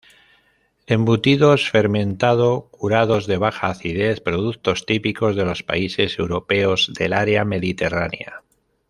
Embutidos 0.87 1.69
fermentado-curados 1.69 3.27
de 3.27 3.37
baja 3.37 3.67
acidez, 3.67 4.19
productos 4.19 4.87
típicos 4.87 5.35
de 5.35 5.45
los 5.45 5.61
países 5.61 6.17
europeos 6.17 6.91
del 6.97 7.13
área 7.13 7.45
mediterránea. 7.45 8.41